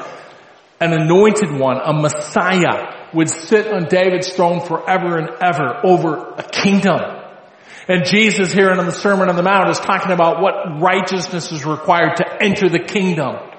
[0.80, 6.42] an anointed one, a Messiah, would sit on David's throne forever and ever over a
[6.42, 7.00] kingdom.
[7.88, 11.64] And Jesus here in the Sermon on the Mount is talking about what righteousness is
[11.64, 13.49] required to enter the kingdom.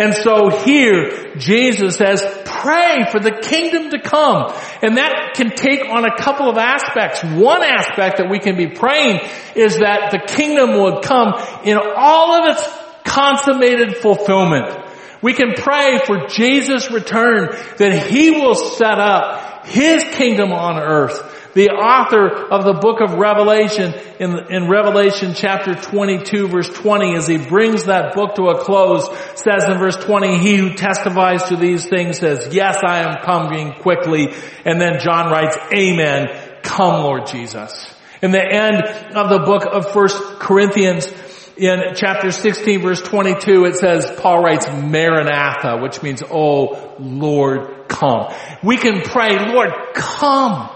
[0.00, 4.50] And so here, Jesus says, pray for the kingdom to come.
[4.80, 7.22] And that can take on a couple of aspects.
[7.22, 9.20] One aspect that we can be praying
[9.54, 11.34] is that the kingdom would come
[11.64, 12.66] in all of its
[13.04, 14.74] consummated fulfillment.
[15.20, 21.39] We can pray for Jesus' return that He will set up His kingdom on earth
[21.54, 27.26] the author of the book of Revelation in, in Revelation chapter 22 verse 20 as
[27.26, 31.56] he brings that book to a close says in verse 20, he who testifies to
[31.56, 34.32] these things says, yes, I am coming quickly.
[34.64, 36.28] And then John writes, amen.
[36.62, 37.94] Come Lord Jesus.
[38.22, 38.82] In the end
[39.16, 41.12] of the book of first Corinthians,
[41.56, 48.32] in chapter 16 verse 22 it says, Paul writes Maranatha, which means, oh Lord, come.
[48.62, 50.70] We can pray, Lord, come.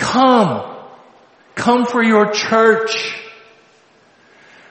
[0.00, 0.76] Come.
[1.54, 3.16] Come for your church.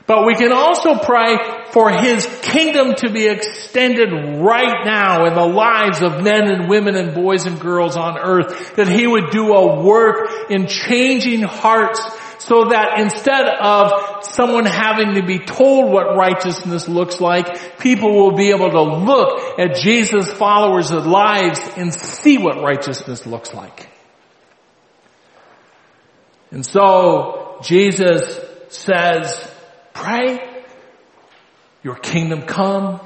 [0.08, 1.38] But we can also pray
[1.72, 4.10] for His kingdom to be extended
[4.42, 8.76] right now in the lives of men and women and boys and girls on earth.
[8.76, 12.02] That He would do a work in changing hearts
[12.40, 18.36] so that instead of someone having to be told what righteousness looks like, people will
[18.36, 23.89] be able to look at Jesus' followers' lives and see what righteousness looks like.
[26.52, 29.52] And so Jesus says,
[29.94, 30.64] pray,
[31.84, 33.00] your kingdom come,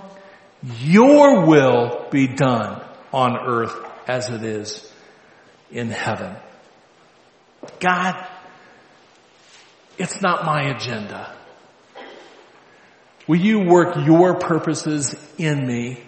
[0.79, 3.75] your will be done on earth
[4.07, 4.91] as it is
[5.71, 6.35] in heaven.
[7.79, 8.27] God,
[9.97, 11.35] it's not my agenda.
[13.27, 16.03] Will you work your purposes in me?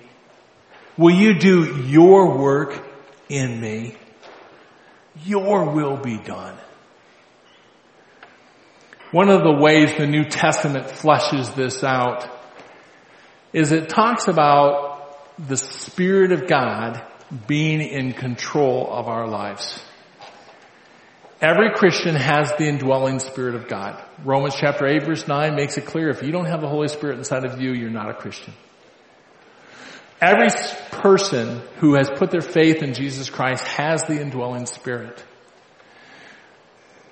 [0.97, 2.81] Will you do your work
[3.29, 3.95] in me?
[5.23, 6.57] Your will be done.
[9.15, 12.28] One of the ways the New Testament fleshes this out
[13.53, 17.01] is it talks about the Spirit of God
[17.47, 19.82] being in control of our lives.
[21.41, 24.03] Every Christian has the indwelling Spirit of God.
[24.26, 27.18] Romans chapter 8 verse 9 makes it clear if you don't have the Holy Spirit
[27.18, 28.53] inside of you, you're not a Christian.
[30.20, 30.49] Every
[30.91, 35.24] person who has put their faith in Jesus Christ has the indwelling Spirit.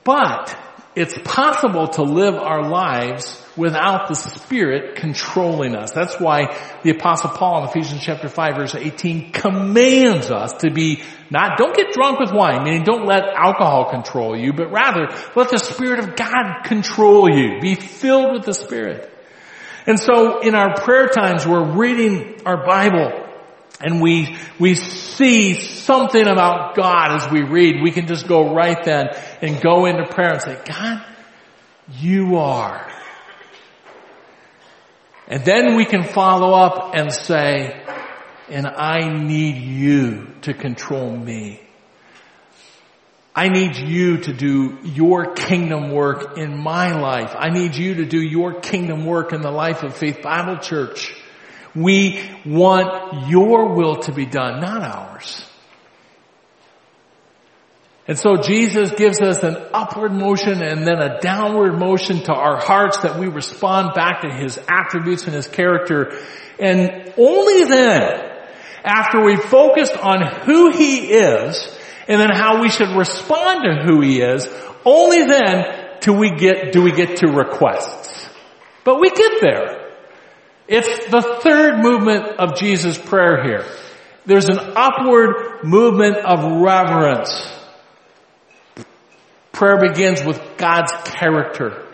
[0.04, 0.54] But
[0.96, 5.91] it's possible to live our lives without the Spirit controlling us.
[5.91, 11.02] That's why the apostle Paul in Ephesians chapter 5 verse 18 commands us to be
[11.30, 15.50] not, don't get drunk with wine, meaning don't let alcohol control you, but rather let
[15.50, 17.60] the Spirit of God control you.
[17.60, 19.10] Be filled with the Spirit.
[19.88, 23.22] And so in our prayer times, we're reading our Bible
[23.84, 28.81] and we, we see something about God as we read, we can just go right
[28.86, 29.09] then
[29.41, 31.05] and go into prayer and say, God,
[31.99, 32.89] you are.
[35.27, 37.84] And then we can follow up and say,
[38.49, 41.59] and I need you to control me.
[43.36, 47.36] I need you to do your kingdom work in my life.
[47.38, 51.15] I need you to do your kingdom work in the life of Faith Bible Church.
[51.76, 55.45] We want your will to be done, not ours.
[58.07, 62.59] And so Jesus gives us an upward motion and then a downward motion to our
[62.59, 66.19] hearts that we respond back to His attributes and His character.
[66.59, 68.30] And only then,
[68.84, 74.01] after we focused on who He is and then how we should respond to who
[74.01, 74.49] He is,
[74.84, 75.63] only then
[76.01, 78.28] do we get, do we get to requests.
[78.84, 79.82] But we get there.
[80.68, 83.66] It's the third movement of Jesus' prayer here.
[84.26, 87.49] There's an upward movement of reverence.
[89.51, 91.86] Prayer begins with God's character.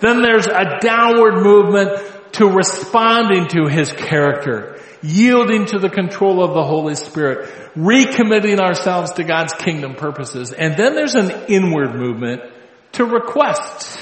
[0.00, 1.90] Then there's a downward movement
[2.32, 9.12] to responding to His character, yielding to the control of the Holy Spirit, recommitting ourselves
[9.12, 10.52] to God's kingdom purposes.
[10.52, 12.42] And then there's an inward movement
[12.92, 13.96] to requests.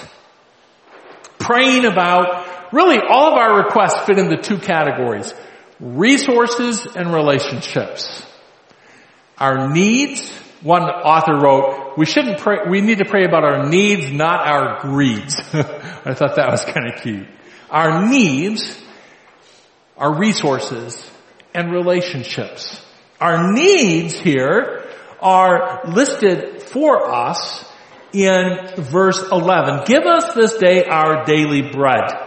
[1.38, 2.43] Praying about
[2.74, 5.32] really all of our requests fit into two categories.
[5.80, 8.24] Resources and relationships.
[9.38, 10.30] Our needs,
[10.62, 14.80] one author wrote, we shouldn't pray, we need to pray about our needs, not our
[14.80, 15.36] greeds.
[15.52, 17.26] I thought that was kind of cute.
[17.70, 18.80] Our needs,
[19.96, 21.10] our resources,
[21.54, 22.80] and relationships.
[23.20, 24.84] Our needs here
[25.20, 27.64] are listed for us
[28.12, 29.84] in verse 11.
[29.86, 32.23] Give us this day our daily bread.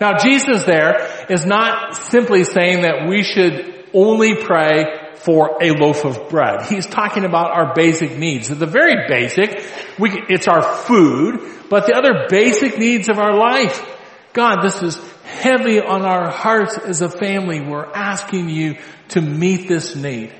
[0.00, 4.84] Now Jesus there is not simply saying that we should only pray
[5.16, 6.62] for a loaf of bread.
[6.66, 8.48] He's talking about our basic needs.
[8.48, 9.62] The very basic,
[9.98, 13.84] we, it's our food, but the other basic needs of our life.
[14.32, 17.60] God, this is heavy on our hearts as a family.
[17.60, 18.76] We're asking you
[19.08, 20.32] to meet this need.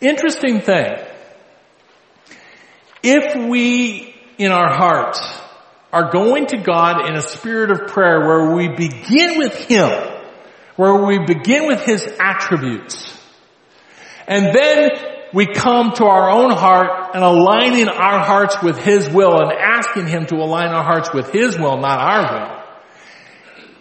[0.00, 0.96] Interesting thing.
[3.02, 5.20] If we, in our hearts,
[5.92, 9.90] are going to God in a spirit of prayer where we begin with Him,
[10.76, 13.16] where we begin with His attributes,
[14.26, 14.90] and then
[15.32, 20.06] we come to our own heart and aligning our hearts with His will and asking
[20.06, 22.58] Him to align our hearts with His will, not our will.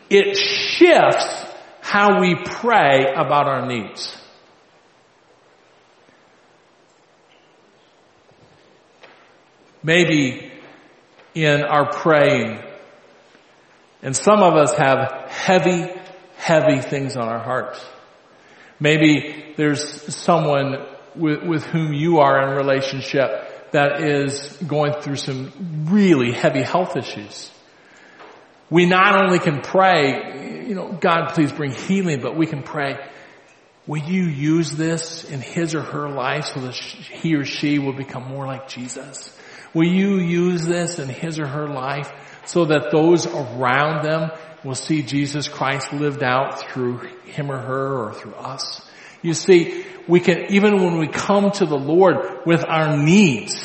[0.09, 1.45] It shifts
[1.81, 4.13] how we pray about our needs.
[9.83, 10.51] Maybe
[11.43, 12.59] in our praying.
[14.01, 15.87] And some of us have heavy,
[16.37, 17.83] heavy things on our hearts.
[18.79, 20.77] Maybe there's someone
[21.15, 26.95] with, with whom you are in relationship that is going through some really heavy health
[26.95, 27.51] issues.
[28.69, 32.97] We not only can pray, you know, God please bring healing, but we can pray,
[33.85, 37.93] will you use this in his or her life so that he or she will
[37.93, 39.37] become more like Jesus?
[39.73, 42.11] Will you use this in his or her life
[42.45, 44.31] so that those around them
[44.63, 48.81] will see Jesus Christ lived out through him or her or through us?
[49.21, 53.55] You see, we can, even when we come to the Lord with our needs,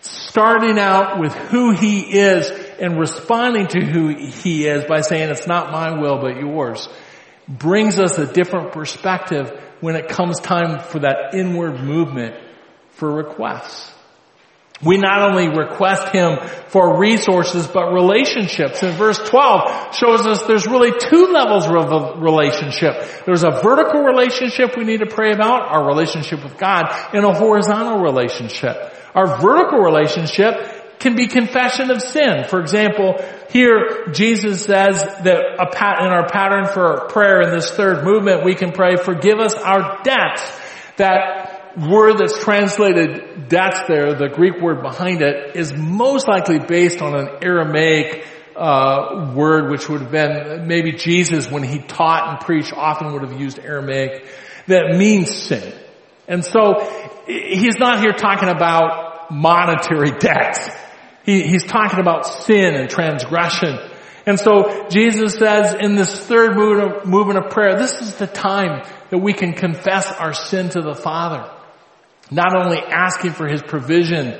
[0.00, 2.50] starting out with who He is
[2.80, 6.88] and responding to who He is by saying it's not my will but yours,
[7.48, 9.50] brings us a different perspective
[9.80, 12.34] when it comes time for that inward movement
[12.92, 13.92] for requests.
[14.84, 16.38] We not only request Him
[16.68, 18.82] for resources, but relationships.
[18.82, 23.24] And verse 12 shows us there's really two levels of relationship.
[23.24, 27.32] There's a vertical relationship we need to pray about, our relationship with God, and a
[27.32, 28.76] horizontal relationship.
[29.14, 32.44] Our vertical relationship can be confession of sin.
[32.48, 35.26] For example, here Jesus says that
[35.58, 40.00] in our pattern for prayer in this third movement, we can pray, forgive us our
[40.02, 40.42] debts
[40.96, 41.41] that
[41.76, 47.14] word that's translated debts there, the Greek word behind it, is most likely based on
[47.14, 52.72] an Aramaic uh, word which would have been maybe Jesus when he taught and preached
[52.72, 54.26] often would have used Aramaic
[54.66, 55.72] that means sin.
[56.28, 60.68] And so he's not here talking about monetary debts.
[61.24, 63.78] He, he's talking about sin and transgression.
[64.26, 69.18] And so Jesus says in this third movement of prayer, this is the time that
[69.18, 71.50] we can confess our sin to the Father.
[72.32, 74.38] Not only asking for His provision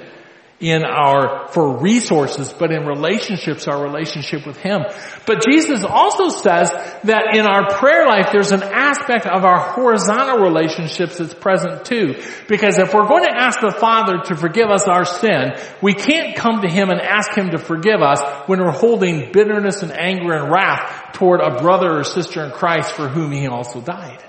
[0.63, 4.83] in our, for resources, but in relationships, our relationship with Him.
[5.27, 6.71] But Jesus also says
[7.03, 12.15] that in our prayer life, there's an aspect of our horizontal relationships that's present too.
[12.49, 16.37] Because if we're going to ask the Father to forgive us our sin, we can't
[16.37, 20.33] come to Him and ask Him to forgive us when we're holding bitterness and anger
[20.33, 24.23] and wrath toward a brother or sister in Christ for whom He also died.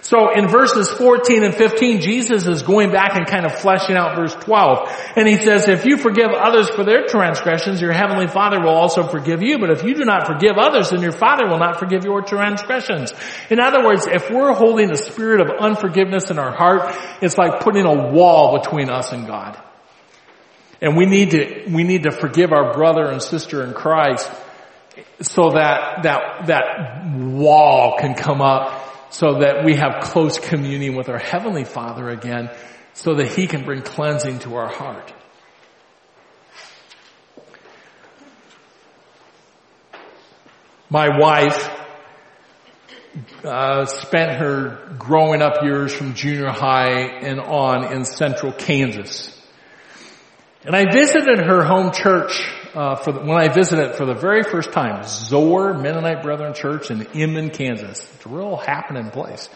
[0.00, 4.16] So in verses 14 and 15, Jesus is going back and kind of fleshing out
[4.16, 4.88] verse 12.
[5.16, 9.08] And he says, if you forgive others for their transgressions, your heavenly Father will also
[9.08, 9.58] forgive you.
[9.58, 13.12] But if you do not forgive others, then your Father will not forgive your transgressions.
[13.50, 17.60] In other words, if we're holding a spirit of unforgiveness in our heart, it's like
[17.60, 19.60] putting a wall between us and God.
[20.80, 24.30] And we need to, we need to forgive our brother and sister in Christ
[25.20, 28.77] so that, that, that wall can come up
[29.10, 32.50] so that we have close communion with our Heavenly Father again
[32.94, 35.12] so that He can bring cleansing to our heart.
[40.90, 41.70] My wife
[43.44, 49.34] uh, spent her growing up years from junior high and on in central Kansas.
[50.64, 52.42] And I visited her home church
[52.74, 56.90] uh, for the, when I visited for the very first time, Zoar Mennonite Brethren Church
[56.90, 58.10] in Inman, Kansas.
[58.14, 59.48] It's a real happening place.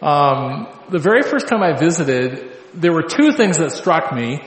[0.00, 4.42] Um, the very first time I visited, there were two things that struck me.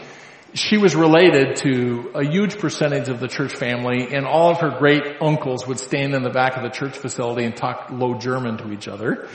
[0.53, 4.77] She was related to a huge percentage of the church family, and all of her
[4.77, 8.57] great uncles would stand in the back of the church facility and talk low German
[8.57, 9.27] to each other.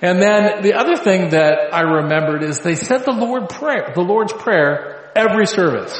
[0.00, 4.02] And then the other thing that I remembered is they said the Lord prayer, the
[4.02, 5.96] Lord's prayer every service.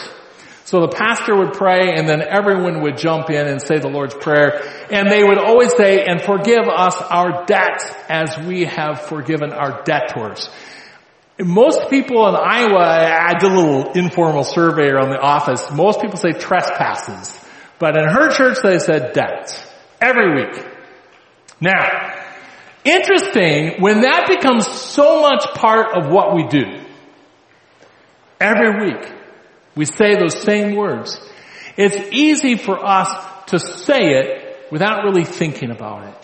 [0.68, 4.14] So the pastor would pray and then everyone would jump in and say the Lord's
[4.14, 4.60] Prayer.
[4.90, 9.82] And they would always say, and forgive us our debts as we have forgiven our
[9.84, 10.50] debtors.
[11.40, 15.70] Most people in Iowa, I did a little informal survey around the office.
[15.72, 17.32] Most people say trespasses.
[17.78, 19.66] But in her church they said debts.
[20.02, 20.66] Every week.
[21.62, 22.14] Now,
[22.84, 26.84] interesting, when that becomes so much part of what we do,
[28.38, 29.17] every week,
[29.78, 31.20] we say those same words.
[31.76, 33.08] It's easy for us
[33.46, 36.14] to say it without really thinking about it.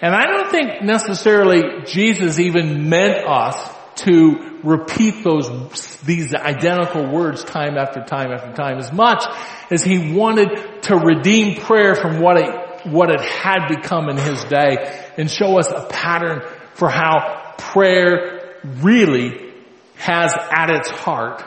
[0.00, 3.56] And I don't think necessarily Jesus even meant us
[4.02, 9.24] to repeat those, these identical words time after time after time as much
[9.70, 14.42] as he wanted to redeem prayer from what it, what it had become in his
[14.44, 16.40] day and show us a pattern
[16.74, 19.52] for how prayer really
[19.96, 21.44] has at its heart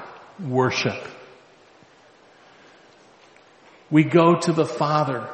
[0.47, 0.97] worship.
[3.89, 5.29] We go to the Father.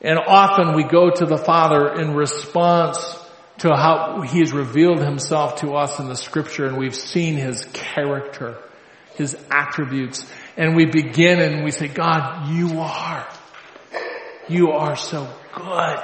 [0.00, 3.18] And often we go to the Father in response
[3.58, 7.64] to how He has revealed Himself to us in the scripture and we've seen His
[7.72, 8.56] character,
[9.16, 10.30] His attributes.
[10.56, 13.28] And we begin and we say, God, you are.
[14.48, 15.96] You are so good.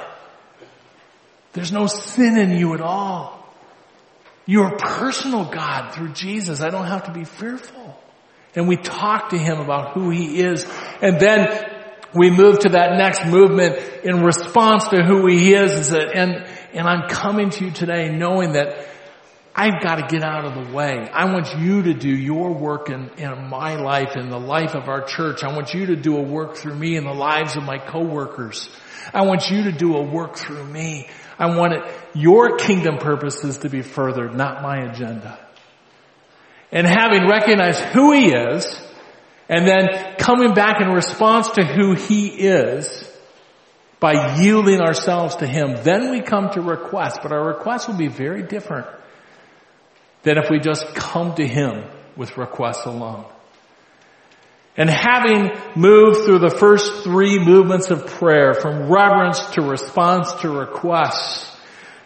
[1.53, 3.42] There's no sin in you at all.
[4.45, 6.61] You're personal God through Jesus.
[6.61, 7.99] I don't have to be fearful.
[8.55, 10.65] And we talk to Him about who He is.
[11.01, 11.47] And then
[12.13, 15.71] we move to that next movement in response to who He is.
[15.71, 18.89] is that, and, and I'm coming to you today knowing that
[19.55, 21.07] I've got to get out of the way.
[21.13, 24.89] I want you to do your work in, in my life, in the life of
[24.89, 25.43] our church.
[25.43, 28.67] I want you to do a work through me in the lives of my coworkers.
[29.13, 31.07] I want you to do a work through me.
[31.39, 31.83] I want it,
[32.13, 35.39] your kingdom purposes to be furthered, not my agenda.
[36.71, 38.79] And having recognized who he is,
[39.49, 43.09] and then coming back in response to who he is,
[44.03, 48.09] by yielding ourselves to him, then we come to request, but our requests will be
[48.09, 48.85] very different
[50.23, 51.85] than if we just come to him
[52.17, 53.25] with requests alone.
[54.75, 60.49] And having moved through the first three movements of prayer, from reverence to response to
[60.49, 61.47] request,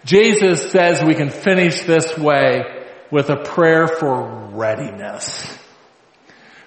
[0.03, 5.57] Jesus says we can finish this way with a prayer for readiness.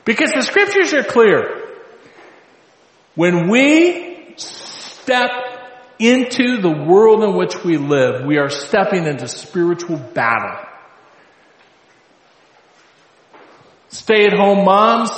[0.04, 1.68] Because the scriptures are clear.
[3.14, 5.30] When we step
[5.98, 10.66] into the world in which we live, we are stepping into spiritual battle.
[13.88, 15.10] Stay at home moms,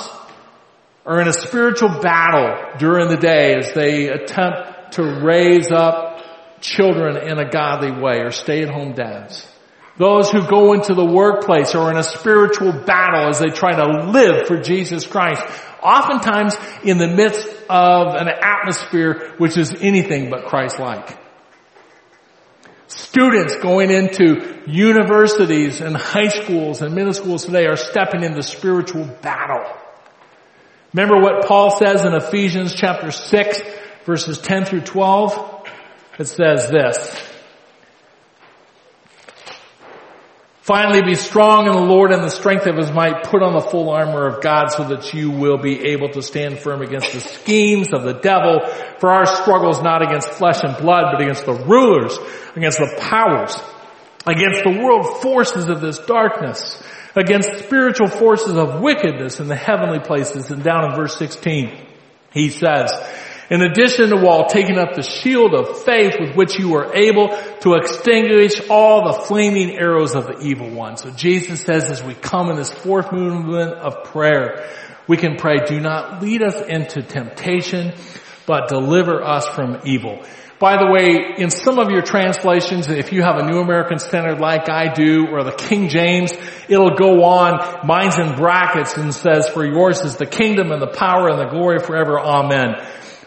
[1.05, 6.21] are in a spiritual battle during the day as they attempt to raise up
[6.61, 9.47] children in a godly way or stay at home dads.
[9.99, 14.11] Those who go into the workplace are in a spiritual battle as they try to
[14.11, 15.43] live for Jesus Christ.
[15.83, 21.19] Oftentimes in the midst of an atmosphere which is anything but Christ-like.
[22.87, 29.05] Students going into universities and high schools and middle schools today are stepping into spiritual
[29.21, 29.82] battle.
[30.93, 33.63] Remember what Paul says in Ephesians chapter 6
[34.05, 35.69] verses 10 through 12?
[36.19, 37.29] It says this.
[40.61, 43.25] Finally be strong in the Lord and the strength of his might.
[43.25, 46.61] Put on the full armor of God so that you will be able to stand
[46.61, 48.61] firm against the schemes of the devil.
[49.01, 52.17] For our struggle is not against flesh and blood, but against the rulers,
[52.55, 53.57] against the powers,
[54.25, 56.81] against the world forces of this darkness,
[57.15, 60.51] against spiritual forces of wickedness in the heavenly places.
[60.51, 61.87] And down in verse 16,
[62.33, 62.93] he says,
[63.51, 67.29] in addition to all, taking up the shield of faith with which you are able
[67.61, 70.97] to extinguish all the flaming arrows of the evil one.
[70.97, 74.71] So Jesus says as we come in this fourth movement of prayer,
[75.07, 77.93] we can pray, do not lead us into temptation,
[78.47, 80.25] but deliver us from evil.
[80.63, 84.39] By the way, in some of your translations, if you have a New American Standard
[84.39, 86.33] like I do, or the King James,
[86.69, 90.87] it'll go on, mine's in brackets and says, for yours is the kingdom and the
[90.87, 92.17] power and the glory forever.
[92.17, 92.77] Amen.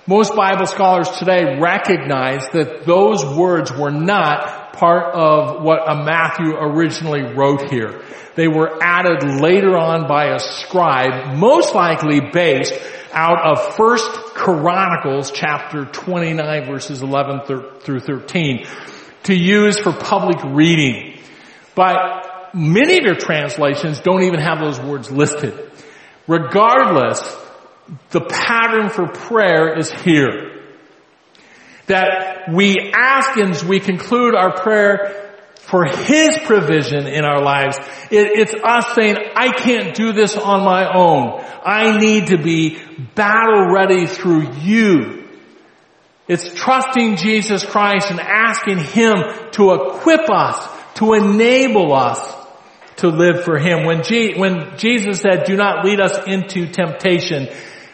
[0.07, 6.55] Most Bible scholars today recognize that those words were not part of what a Matthew
[6.55, 8.01] originally wrote here.
[8.36, 12.73] They were added later on by a scribe, most likely based
[13.16, 18.68] out of First Chronicles chapter 29 verses 11 through 13
[19.24, 21.18] to use for public reading.
[21.76, 25.72] But many of your translations don't even have those words listed.
[26.28, 27.22] Regardless,
[28.09, 30.51] the pattern for prayer is here.
[31.88, 35.24] That we ask and we conclude our prayer
[35.66, 37.78] for His provision in our lives.
[38.11, 41.43] It, it's us saying, I can't do this on my own.
[41.66, 42.78] I need to be
[43.16, 45.28] battle ready through you.
[46.28, 49.16] It's trusting Jesus Christ and asking Him
[49.53, 52.20] to equip us, to enable us
[52.97, 53.86] to live for Him.
[53.86, 54.03] When,
[54.38, 57.49] when Jesus said, do not lead us into temptation,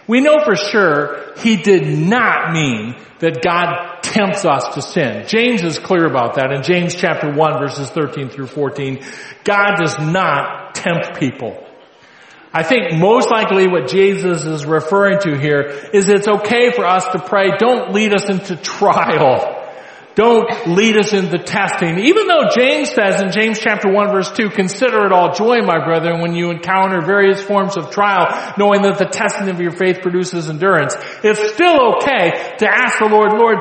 [0.08, 5.28] we know for sure he did not mean that God tempts us to sin.
[5.28, 9.04] James is clear about that in James chapter 1 verses 13 through 14.
[9.44, 11.68] God does not tempt people.
[12.54, 15.62] I think most likely what Jesus is referring to here
[15.94, 19.61] is it's okay for us to pray, don't lead us into trial.
[20.16, 22.00] Don't lead us into testing.
[22.00, 25.84] Even though James says in James chapter 1 verse 2, consider it all joy, my
[25.84, 30.02] brethren, when you encounter various forms of trial, knowing that the testing of your faith
[30.02, 30.96] produces endurance.
[31.24, 33.60] It's still okay to ask the Lord, Lord,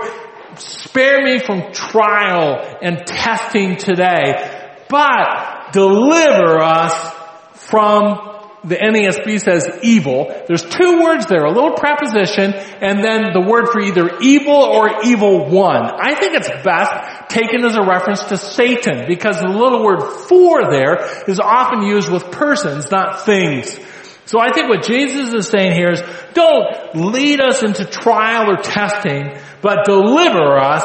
[0.58, 7.14] spare me from trial and testing today, but deliver us
[7.54, 10.26] from the NASB says evil.
[10.46, 15.02] There's two words there, a little preposition, and then the word for either evil or
[15.04, 15.90] evil one.
[15.98, 20.70] I think it's best taken as a reference to Satan, because the little word for
[20.70, 23.78] there is often used with persons, not things.
[24.26, 26.02] So I think what Jesus is saying here is,
[26.34, 30.84] don't lead us into trial or testing, but deliver us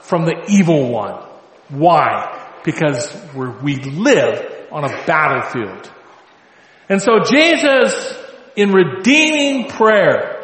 [0.00, 1.22] from the evil one.
[1.68, 2.60] Why?
[2.64, 5.91] Because we live on a battlefield.
[6.88, 8.14] And so Jesus,
[8.56, 10.38] in redeeming prayer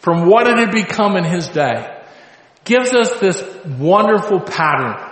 [0.00, 1.98] from what it had become in his day,
[2.64, 5.10] gives us this wonderful pattern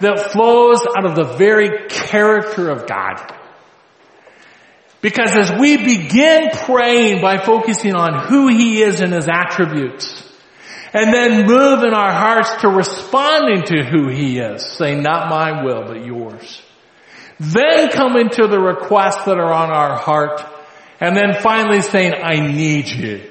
[0.00, 3.32] that flows out of the very character of God.
[5.00, 10.22] Because as we begin praying by focusing on who He is and His attributes,
[10.94, 15.62] and then move in our hearts to responding to who He is, saying, not my
[15.62, 16.62] will, but yours.
[17.40, 20.42] Then coming to the requests that are on our heart.
[21.00, 23.30] And then finally saying, I need you.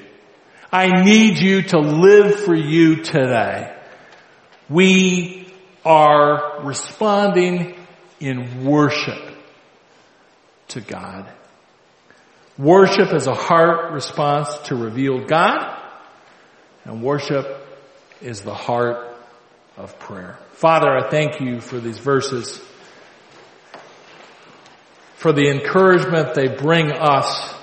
[0.71, 3.75] I need you to live for you today.
[4.69, 5.47] We
[5.85, 7.75] are responding
[8.19, 9.35] in worship
[10.69, 11.31] to God.
[12.57, 15.79] Worship is a heart response to reveal God,
[16.85, 17.45] and worship
[18.21, 19.15] is the heart
[19.75, 20.37] of prayer.
[20.53, 22.59] Father, I thank you for these verses
[25.23, 27.55] for the encouragement they bring us,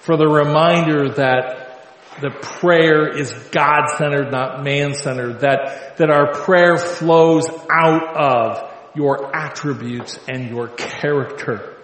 [0.00, 7.46] for the reminder that the prayer is God-centered, not man-centered, that, that our prayer flows
[7.70, 11.74] out of your attributes and your character.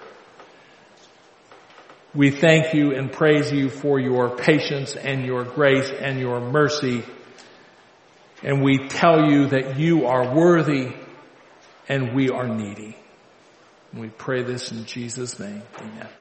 [2.14, 7.04] We thank you and praise you for your patience and your grace and your mercy
[8.42, 10.92] And we tell you that you are worthy
[11.88, 12.96] and we are needy.
[13.94, 15.62] We pray this in Jesus' name.
[15.80, 16.08] Amen.